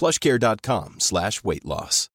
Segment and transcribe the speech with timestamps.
[0.00, 2.10] plushcare.com slash weight loss.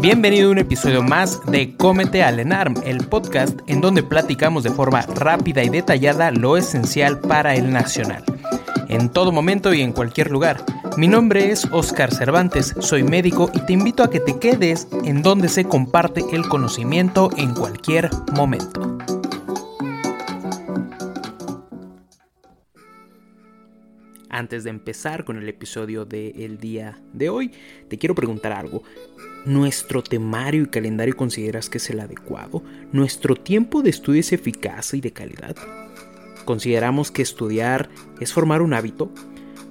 [0.00, 4.70] Bienvenido a un episodio más de Cómete al ENARM, el podcast en donde platicamos de
[4.70, 8.24] forma rápida y detallada lo esencial para el nacional.
[8.88, 10.64] En todo momento y en cualquier lugar.
[10.98, 15.22] Mi nombre es Oscar Cervantes, soy médico y te invito a que te quedes en
[15.22, 18.98] donde se comparte el conocimiento en cualquier momento.
[24.28, 27.52] Antes de empezar con el episodio del día de hoy,
[27.86, 28.82] te quiero preguntar algo.
[29.46, 32.64] ¿Nuestro temario y calendario consideras que es el adecuado?
[32.90, 35.54] ¿Nuestro tiempo de estudio es eficaz y de calidad?
[36.44, 37.88] ¿Consideramos que estudiar
[38.18, 39.12] es formar un hábito?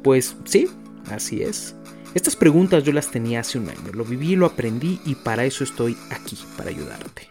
[0.03, 0.69] Pues sí,
[1.09, 1.75] así es.
[2.13, 5.63] Estas preguntas yo las tenía hace un año, lo viví, lo aprendí y para eso
[5.63, 7.29] estoy aquí, para ayudarte.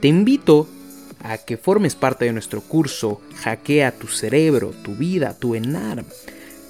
[0.00, 0.66] Te invito
[1.22, 6.04] a que formes parte de nuestro curso Hackea tu cerebro, tu vida, tu ENARM.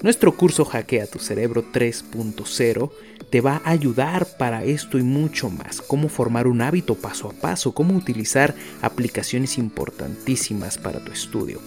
[0.02, 2.90] Nuestro curso Hackea tu cerebro 3.0
[3.30, 5.80] te va a ayudar para esto y mucho más.
[5.80, 11.60] Cómo formar un hábito paso a paso, cómo utilizar aplicaciones importantísimas para tu estudio,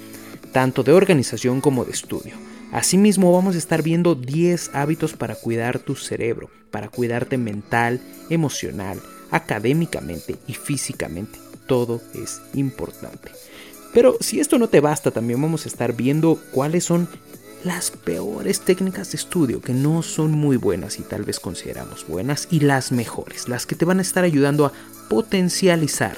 [0.52, 2.36] tanto de organización como de estudio.
[2.72, 9.02] Asimismo vamos a estar viendo 10 hábitos para cuidar tu cerebro, para cuidarte mental, emocional,
[9.32, 11.40] académicamente y físicamente.
[11.68, 13.32] Todo es importante.
[13.94, 17.08] Pero si esto no te basta, también vamos a estar viendo cuáles son
[17.64, 22.48] las peores técnicas de estudio que no son muy buenas y tal vez consideramos buenas
[22.52, 24.74] y las mejores, las que te van a estar ayudando a
[25.10, 26.18] potencializar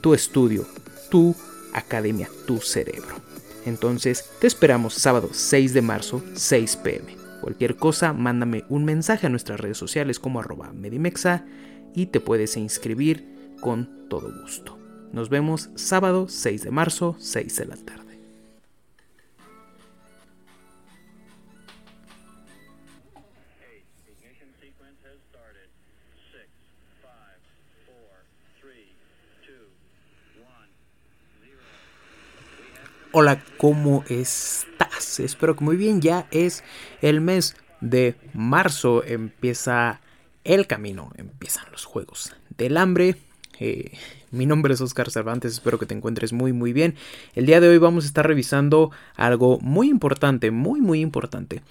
[0.00, 0.66] tu estudio,
[1.10, 1.34] tu
[1.74, 3.27] academia, tu cerebro.
[3.68, 7.16] Entonces, te esperamos sábado 6 de marzo, 6 pm.
[7.42, 11.44] Cualquier cosa, mándame un mensaje a nuestras redes sociales como arroba medimexa
[11.94, 14.78] y te puedes inscribir con todo gusto.
[15.12, 18.07] Nos vemos sábado 6 de marzo, 6 de la tarde.
[33.20, 35.18] Hola, ¿cómo estás?
[35.18, 36.00] Espero que muy bien.
[36.00, 36.62] Ya es
[37.02, 39.02] el mes de marzo.
[39.02, 40.00] Empieza
[40.44, 41.10] el camino.
[41.16, 43.16] Empiezan los juegos del hambre.
[43.58, 43.90] Eh,
[44.30, 45.54] mi nombre es Oscar Cervantes.
[45.54, 46.94] Espero que te encuentres muy, muy bien.
[47.34, 51.62] El día de hoy vamos a estar revisando algo muy importante, muy, muy importante.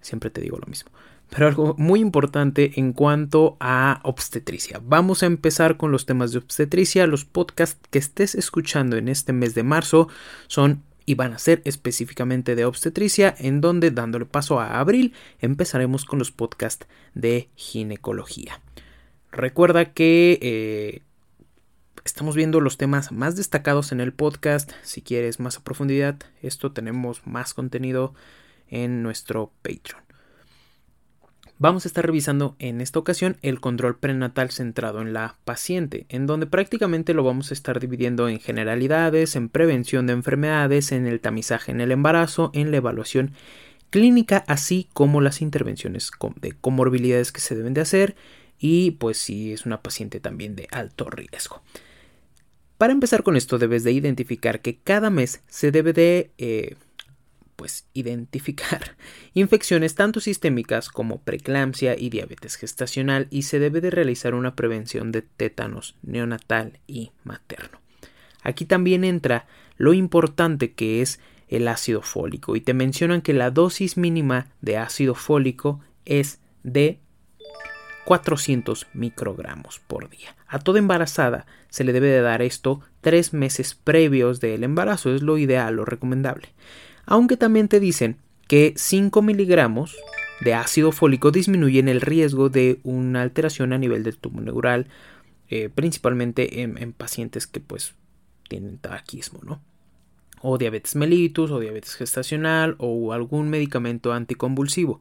[0.00, 0.90] Siempre te digo lo mismo
[1.30, 4.80] pero algo muy importante en cuanto a obstetricia.
[4.84, 7.06] Vamos a empezar con los temas de obstetricia.
[7.06, 10.08] Los podcasts que estés escuchando en este mes de marzo
[10.48, 16.04] son y van a ser específicamente de obstetricia, en donde dándole paso a abril empezaremos
[16.04, 18.60] con los podcasts de ginecología.
[19.32, 21.02] Recuerda que eh,
[22.04, 24.72] estamos viendo los temas más destacados en el podcast.
[24.82, 28.14] Si quieres más a profundidad, esto tenemos más contenido
[28.68, 30.09] en nuestro Patreon.
[31.62, 36.26] Vamos a estar revisando en esta ocasión el control prenatal centrado en la paciente, en
[36.26, 41.20] donde prácticamente lo vamos a estar dividiendo en generalidades, en prevención de enfermedades, en el
[41.20, 43.34] tamizaje en el embarazo, en la evaluación
[43.90, 46.10] clínica, así como las intervenciones
[46.40, 48.16] de comorbilidades que se deben de hacer
[48.58, 51.60] y pues si es una paciente también de alto riesgo.
[52.78, 56.30] Para empezar con esto debes de identificar que cada mes se debe de...
[56.38, 56.76] Eh,
[57.60, 58.96] pues identificar
[59.34, 65.12] infecciones tanto sistémicas como preeclampsia y diabetes gestacional y se debe de realizar una prevención
[65.12, 67.78] de tétanos neonatal y materno.
[68.42, 69.46] Aquí también entra
[69.76, 74.78] lo importante que es el ácido fólico y te mencionan que la dosis mínima de
[74.78, 76.98] ácido fólico es de
[78.06, 80.34] 400 microgramos por día.
[80.48, 85.20] A toda embarazada se le debe de dar esto tres meses previos del embarazo, es
[85.20, 86.48] lo ideal, lo recomendable.
[87.06, 89.96] Aunque también te dicen que 5 miligramos
[90.40, 94.86] de ácido fólico disminuyen el riesgo de una alteración a nivel del tubo neural,
[95.48, 97.94] eh, principalmente en, en, pacientes que pues
[98.48, 99.60] tienen tabaquismo, ¿no?
[100.42, 105.00] O diabetes mellitus, o diabetes gestacional, o algún medicamento anticonvulsivo.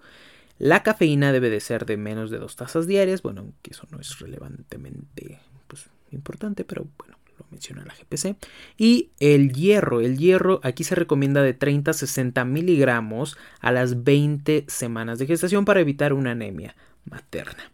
[0.58, 4.00] La cafeína debe de ser de menos de dos tazas diarias, bueno, que eso no
[4.00, 8.36] es relevantemente pues, importante, pero bueno, lo menciona la GPC.
[8.78, 14.04] Y el hierro, el hierro aquí se recomienda de 30 a 60 miligramos a las
[14.04, 16.76] 20 semanas de gestación para evitar una anemia
[17.06, 17.72] materna.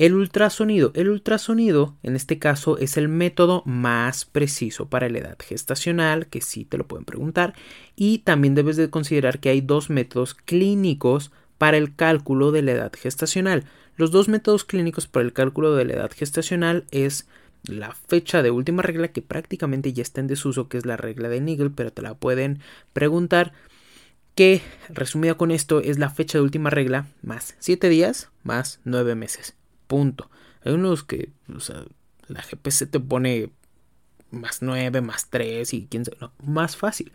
[0.00, 0.92] El ultrasonido.
[0.94, 6.40] El ultrasonido, en este caso, es el método más preciso para la edad gestacional, que
[6.40, 7.52] sí te lo pueden preguntar.
[7.96, 12.72] Y también debes de considerar que hay dos métodos clínicos para el cálculo de la
[12.72, 13.64] edad gestacional.
[13.98, 17.28] Los dos métodos clínicos para el cálculo de la edad gestacional es
[17.64, 21.28] la fecha de última regla que prácticamente ya está en desuso, que es la regla
[21.28, 22.60] de Nigel, pero te la pueden
[22.92, 23.52] preguntar.
[24.34, 29.14] Que resumida con esto es la fecha de última regla más 7 días más 9
[29.14, 29.56] meses.
[29.86, 30.30] Punto.
[30.64, 31.84] Hay unos que, o sea,
[32.28, 33.50] la GPC te pone
[34.30, 37.12] más 9 más 3 y quién sabe, no, más fácil.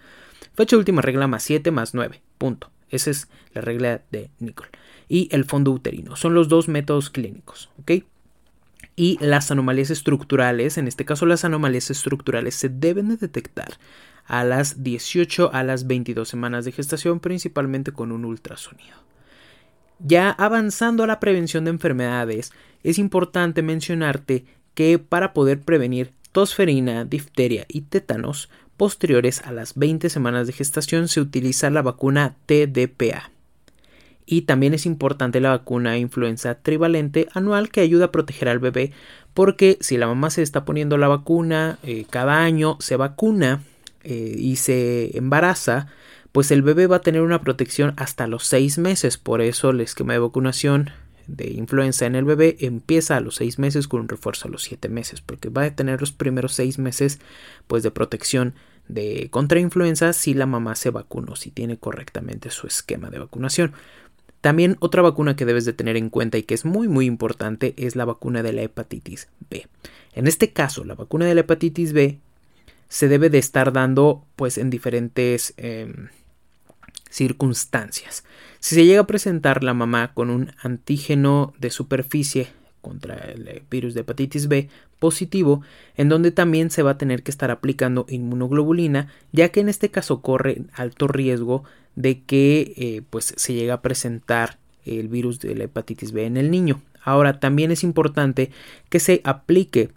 [0.54, 2.22] Fecha de última regla más 7 más 9.
[2.38, 2.70] Punto.
[2.90, 4.68] Esa es la regla de Nicol.
[5.08, 6.16] Y el fondo uterino.
[6.16, 7.70] Son los dos métodos clínicos.
[7.80, 8.04] ¿ok?
[8.96, 13.78] Y las anomalías estructurales, en este caso las anomalías estructurales se deben de detectar
[14.26, 18.96] a las 18 a las 22 semanas de gestación, principalmente con un ultrasonido.
[20.00, 22.52] Ya avanzando a la prevención de enfermedades,
[22.84, 30.10] es importante mencionarte que para poder prevenir tosferina, difteria y tétanos, posteriores a las 20
[30.10, 33.32] semanas de gestación se utiliza la vacuna TDPA.
[34.26, 38.92] Y también es importante la vacuna influenza trivalente anual que ayuda a proteger al bebé
[39.36, 43.62] porque si la mamá se está poniendo la vacuna eh, cada año, se vacuna
[44.04, 45.88] eh, y se embaraza,
[46.32, 49.18] pues el bebé va a tener una protección hasta los 6 meses.
[49.18, 50.90] Por eso el esquema de vacunación
[51.28, 54.64] de influenza en el bebé empieza a los 6 meses con un refuerzo a los
[54.64, 57.20] 7 meses, porque va a tener los primeros 6 meses
[57.68, 58.54] pues de protección
[58.88, 63.74] de contra influenza si la mamá se vacunó, si tiene correctamente su esquema de vacunación.
[64.46, 67.74] También otra vacuna que debes de tener en cuenta y que es muy muy importante
[67.78, 69.66] es la vacuna de la hepatitis B.
[70.14, 72.20] En este caso, la vacuna de la hepatitis B
[72.88, 76.10] se debe de estar dando pues en diferentes em,
[77.10, 78.24] circunstancias.
[78.60, 82.50] Si se llega a presentar la mamá con un antígeno de superficie
[82.86, 85.64] contra el eh, virus de hepatitis B positivo,
[85.98, 89.90] en donde también se va a tener que estar aplicando inmunoglobulina, ya que en este
[89.90, 91.64] caso corre alto riesgo
[91.96, 96.38] de que eh, pues se llegue a presentar el virus de la hepatitis B en
[96.38, 96.80] el niño.
[97.02, 98.52] Ahora también es importante
[98.90, 99.90] que se aplique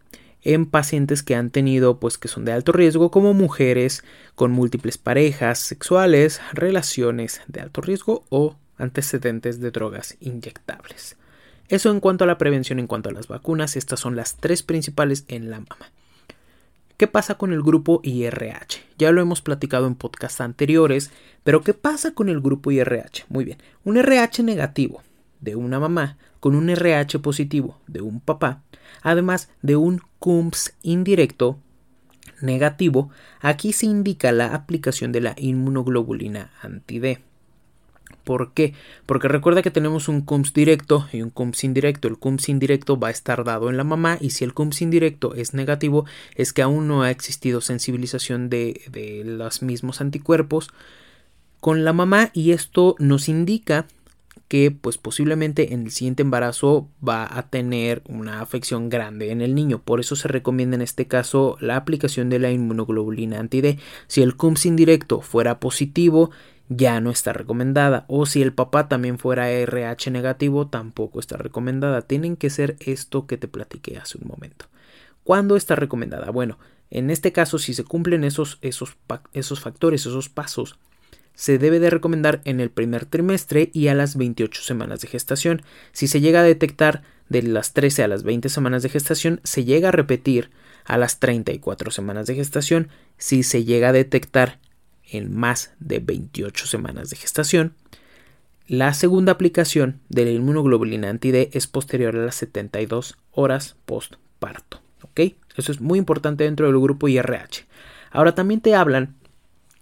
[0.43, 4.03] en pacientes que han tenido pues que son de alto riesgo como mujeres
[4.35, 11.17] con múltiples parejas sexuales, relaciones de alto riesgo o antecedentes de drogas inyectables.
[11.69, 14.63] Eso en cuanto a la prevención, en cuanto a las vacunas, estas son las tres
[14.63, 15.93] principales en la mama.
[16.97, 18.83] ¿Qué pasa con el grupo IRH?
[18.99, 21.13] Ya lo hemos platicado en podcasts anteriores,
[21.45, 23.27] pero ¿qué pasa con el grupo IRH?
[23.29, 25.03] Muy bien, un RH negativo
[25.41, 28.63] de una mamá con un RH positivo de un papá,
[29.03, 31.59] además de un CUMS indirecto
[32.41, 33.11] negativo,
[33.41, 37.28] aquí se indica la aplicación de la inmunoglobulina anti-D.
[38.29, 38.75] ¿Por qué?
[39.07, 42.09] Porque recuerda que tenemos un CUMS directo y un CUMS indirecto.
[42.09, 45.35] El CUMS indirecto va a estar dado en la mamá y si el CUMS indirecto
[45.35, 46.05] es negativo
[46.35, 50.69] es que aún no ha existido sensibilización de, de los mismos anticuerpos
[51.61, 53.87] con la mamá y esto nos indica
[54.49, 59.55] que pues posiblemente en el siguiente embarazo va a tener una afección grande en el
[59.55, 59.81] niño.
[59.83, 63.79] Por eso se recomienda en este caso la aplicación de la inmunoglobulina anti-D.
[64.07, 66.31] Si el CUMS indirecto fuera positivo,
[66.69, 68.05] ya no está recomendada.
[68.09, 72.03] O si el papá también fuera RH negativo, tampoco está recomendada.
[72.03, 74.67] Tienen que ser esto que te platiqué hace un momento.
[75.25, 76.31] ¿Cuándo está recomendada?
[76.31, 76.59] Bueno,
[76.91, 78.97] en este caso, si se cumplen esos, esos,
[79.33, 80.79] esos factores, esos pasos,
[81.35, 85.63] se debe de recomendar en el primer trimestre y a las 28 semanas de gestación.
[85.93, 89.65] Si se llega a detectar de las 13 a las 20 semanas de gestación, se
[89.65, 90.51] llega a repetir
[90.85, 92.89] a las 34 semanas de gestación.
[93.19, 94.59] Si se llega a detectar
[95.11, 97.75] en más de 28 semanas de gestación.
[98.67, 104.81] La segunda aplicación de la inmunoglobulina anti-D es posterior a las 72 horas postparto.
[105.03, 105.21] ¿ok?
[105.57, 107.67] Eso es muy importante dentro del grupo IRH.
[108.11, 109.17] Ahora también te hablan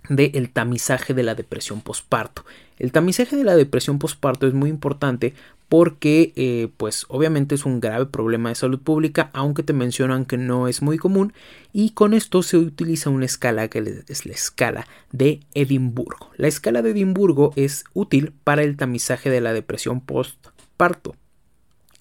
[0.08, 2.44] del tamizaje de la depresión postparto.
[2.78, 5.34] El tamizaje de la depresión postparto es muy importante
[5.68, 10.36] porque eh, pues obviamente es un grave problema de salud pública, aunque te mencionan que
[10.36, 11.32] no es muy común
[11.72, 16.30] y con esto se utiliza una escala que es la escala de Edimburgo.
[16.36, 21.16] La escala de Edimburgo es útil para el tamizaje de la depresión postparto.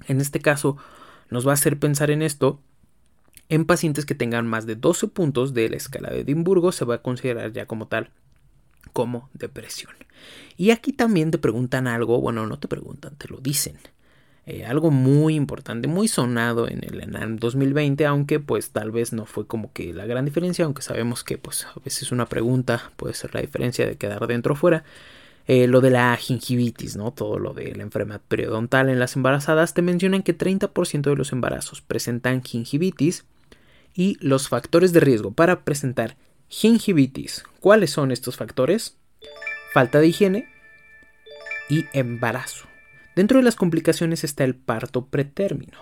[0.07, 0.77] En este caso
[1.31, 2.59] nos va a hacer pensar en esto
[3.49, 6.95] en pacientes que tengan más de 12 puntos de la escala de Edimburgo se va
[6.95, 8.11] a considerar ya como tal
[8.93, 9.93] como depresión.
[10.57, 13.77] Y aquí también te preguntan algo, bueno, no te preguntan, te lo dicen.
[14.47, 19.25] Eh, algo muy importante, muy sonado en el ENAM 2020, aunque pues tal vez no
[19.25, 23.15] fue como que la gran diferencia, aunque sabemos que pues a veces una pregunta puede
[23.15, 24.83] ser la diferencia de quedar dentro o fuera.
[25.47, 27.11] Eh, lo de la gingivitis, ¿no?
[27.11, 31.31] Todo lo de la enfermedad periodontal en las embarazadas, te mencionan que 30% de los
[31.31, 33.25] embarazos presentan gingivitis
[33.93, 36.17] y los factores de riesgo para presentar
[36.55, 37.43] gingivitis.
[37.59, 38.97] ¿Cuáles son estos factores?
[39.73, 40.47] Falta de higiene
[41.69, 42.65] y embarazo.
[43.13, 45.79] Dentro de las complicaciones está el parto pretérmino.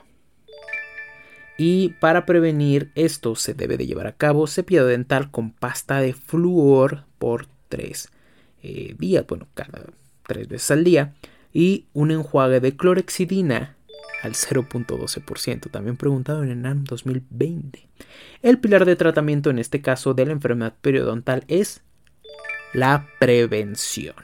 [1.60, 6.14] Y para prevenir esto se debe de llevar a cabo cepillado dental con pasta de
[6.14, 8.10] flúor por tres
[8.64, 9.84] eh, días, bueno, cada
[10.26, 11.14] tres veces al día,
[11.54, 13.78] y un enjuague de clorexidina
[14.24, 17.88] al 0.12%, también preguntado en el NAM 2020.
[18.42, 21.82] El pilar de tratamiento en este caso de la enfermedad periodontal es
[22.74, 24.16] la prevención.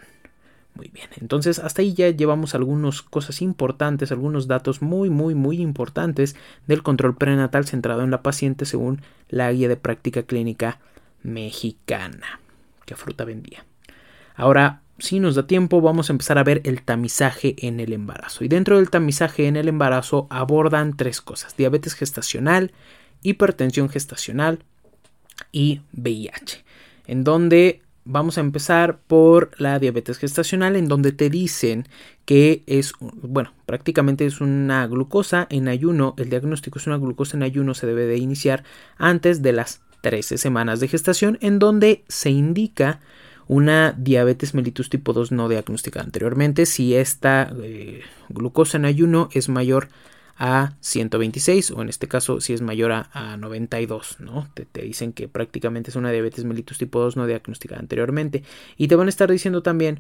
[0.74, 5.60] Muy bien, entonces hasta ahí ya llevamos algunas cosas importantes, algunos datos muy, muy, muy
[5.60, 10.80] importantes del control prenatal centrado en la paciente según la guía de práctica clínica
[11.24, 12.40] mexicana.
[12.86, 13.66] ¿Qué fruta vendía?
[14.36, 18.44] Ahora, si nos da tiempo, vamos a empezar a ver el tamizaje en el embarazo.
[18.44, 22.72] Y dentro del tamizaje en el embarazo abordan tres cosas, diabetes gestacional,
[23.22, 24.64] hipertensión gestacional
[25.52, 26.64] y VIH,
[27.08, 31.88] en donde vamos a empezar por la diabetes gestacional, en donde te dicen
[32.26, 37.44] que es, bueno, prácticamente es una glucosa en ayuno, el diagnóstico es una glucosa en
[37.44, 38.64] ayuno, se debe de iniciar
[38.98, 43.00] antes de las 13 semanas de gestación, en donde se indica
[43.50, 49.50] una diabetes mellitus tipo 2 no diagnosticada anteriormente si esta eh, glucosa en ayuno es
[49.50, 49.90] mayor
[50.38, 54.48] a 126 o en este caso si es mayor a, 92, ¿no?
[54.54, 58.44] Te, dicen que prácticamente es una diabetes mellitus tipo 2 no diagnosticada anteriormente
[58.78, 60.00] y te van a estar diciendo también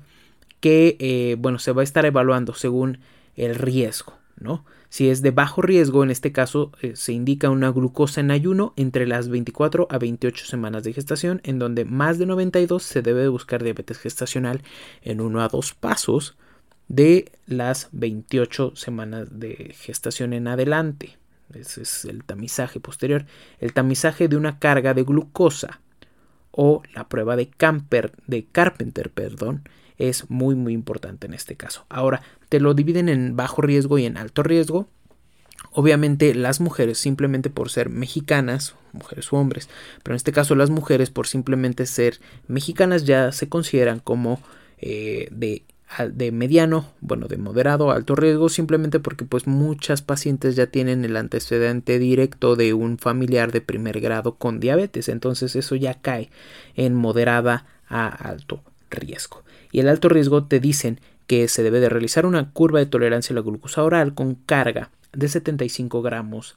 [0.60, 3.00] que, eh, bueno, se va a estar evaluando según
[3.36, 4.63] el riesgo, ¿no?
[4.89, 8.74] Si es de bajo riesgo, en este caso eh, se indica una glucosa en ayuno
[8.75, 13.27] entre las 24 a 28 semanas de gestación, en donde más de 92 se debe
[13.27, 14.63] buscar diabetes gestacional
[15.03, 16.36] en uno a dos pasos
[16.88, 21.17] de las 28 semanas de gestación en adelante.
[21.53, 23.25] Ese es el tamizaje posterior.
[23.60, 25.81] El tamizaje de una carga de glucosa
[26.51, 27.50] o la prueba de,
[28.27, 29.69] de Carpenter, perdón,
[30.00, 31.86] es muy muy importante en este caso.
[31.89, 34.88] Ahora, te lo dividen en bajo riesgo y en alto riesgo.
[35.72, 39.70] Obviamente las mujeres simplemente por ser mexicanas, mujeres u hombres,
[40.03, 44.41] pero en este caso las mujeres por simplemente ser mexicanas ya se consideran como
[44.79, 45.63] eh, de,
[46.12, 51.18] de mediano, bueno, de moderado alto riesgo, simplemente porque pues muchas pacientes ya tienen el
[51.18, 56.32] antecedente directo de un familiar de primer grado con diabetes, entonces eso ya cae
[56.75, 59.44] en moderada a alto riesgo.
[59.72, 61.00] Y el alto riesgo te dicen
[61.30, 64.90] que se debe de realizar una curva de tolerancia a la glucosa oral con carga
[65.14, 66.56] de 75 gramos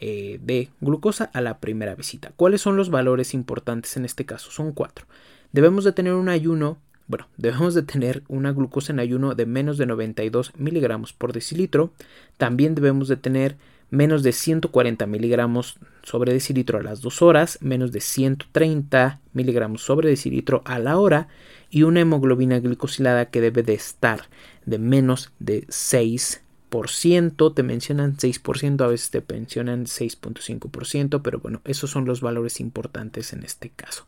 [0.00, 2.32] eh, de glucosa a la primera visita.
[2.34, 4.50] ¿Cuáles son los valores importantes en este caso?
[4.50, 5.06] Son cuatro.
[5.52, 9.78] Debemos de tener un ayuno, bueno, debemos de tener una glucosa en ayuno de menos
[9.78, 11.92] de 92 miligramos por decilitro.
[12.38, 13.56] También debemos de tener
[13.88, 20.08] menos de 140 miligramos sobre decilitro a las 2 horas, menos de 130 miligramos sobre
[20.08, 21.28] decilitro a la hora
[21.70, 24.28] y una hemoglobina glicosilada que debe de estar
[24.66, 31.90] de menos de 6%, te mencionan 6%, a veces te mencionan 6.5%, pero bueno, esos
[31.90, 34.06] son los valores importantes en este caso.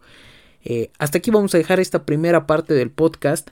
[0.62, 3.50] Eh, hasta aquí vamos a dejar esta primera parte del podcast.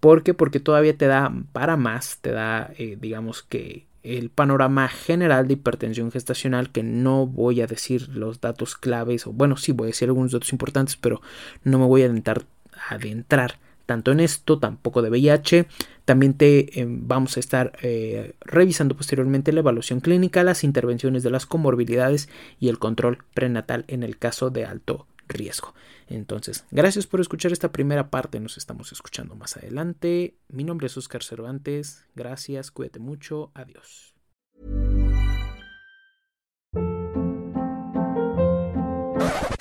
[0.00, 0.34] ¿Por qué?
[0.34, 5.54] Porque todavía te da para más, te da, eh, digamos que el panorama general de
[5.54, 9.88] hipertensión gestacional, que no voy a decir los datos claves, o bueno, sí voy a
[9.88, 11.22] decir algunos datos importantes, pero
[11.64, 12.44] no me voy a adentrar,
[12.88, 15.66] adentrar tanto en esto, tampoco de VIH.
[16.04, 21.30] También te eh, vamos a estar eh, revisando posteriormente la evaluación clínica, las intervenciones de
[21.30, 22.28] las comorbilidades
[22.58, 25.74] y el control prenatal en el caso de alto riesgo.
[26.06, 30.36] Entonces, gracias por escuchar esta primera parte, nos estamos escuchando más adelante.
[30.48, 34.14] Mi nombre es Oscar Cervantes, gracias, cuídate mucho, adiós.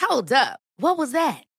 [0.09, 0.59] Hold up.
[0.77, 1.45] What was that?